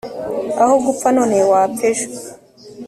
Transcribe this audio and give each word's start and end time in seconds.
aho 0.63 0.75
gupfa 0.85 1.07
none 1.17 1.37
wapfa 1.51 1.83
ejo 1.91 2.07